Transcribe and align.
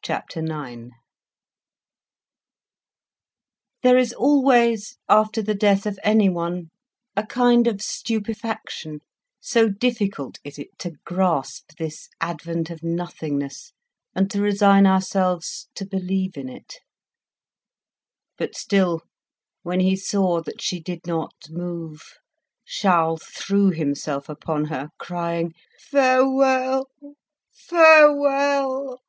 Chapter 0.00 0.40
Nine 0.40 0.92
There 3.82 3.98
is 3.98 4.14
always 4.14 4.96
after 5.06 5.42
the 5.42 5.54
death 5.54 5.84
of 5.84 5.98
anyone 6.02 6.70
a 7.14 7.26
kind 7.26 7.66
of 7.66 7.82
stupefaction; 7.82 9.00
so 9.38 9.68
difficult 9.68 10.38
is 10.44 10.58
it 10.58 10.78
to 10.78 10.92
grasp 11.04 11.72
this 11.76 12.08
advent 12.22 12.70
of 12.70 12.82
nothingness 12.82 13.74
and 14.14 14.30
to 14.30 14.40
resign 14.40 14.86
ourselves 14.86 15.68
to 15.74 15.84
believe 15.84 16.38
in 16.38 16.48
it. 16.48 16.76
But 18.38 18.54
still, 18.56 19.02
when 19.62 19.80
he 19.80 19.94
saw 19.94 20.40
that 20.40 20.62
she 20.62 20.80
did 20.80 21.06
not 21.06 21.34
move, 21.50 22.14
Charles 22.66 23.24
threw 23.24 23.72
himself 23.72 24.30
upon 24.30 24.66
her, 24.66 24.88
crying 24.96 25.52
"Farewell! 25.90 26.88
farewell!" 27.52 29.02